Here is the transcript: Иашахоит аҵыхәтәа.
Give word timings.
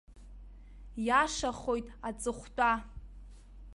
Иашахоит 1.07 1.87
аҵыхәтәа. 2.07 2.71